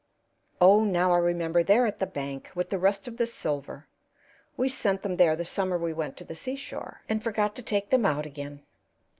"Oh, 0.59 0.83
now 0.83 1.11
I 1.11 1.17
remember; 1.19 1.61
they're 1.61 1.85
at 1.85 1.99
the 1.99 2.07
bank, 2.07 2.49
with 2.55 2.71
the 2.71 2.79
rest 2.79 3.07
of 3.07 3.17
the 3.17 3.27
silver 3.27 3.85
we 4.57 4.67
sent 4.67 5.03
them 5.03 5.17
there 5.17 5.35
the 5.35 5.45
summer 5.45 5.77
we 5.77 5.93
went 5.93 6.17
to 6.17 6.23
the 6.25 6.33
seashore, 6.33 7.03
and 7.07 7.23
forgot 7.23 7.55
to 7.57 7.61
take 7.61 7.91
them 7.91 8.03
out 8.03 8.25
again. 8.25 8.63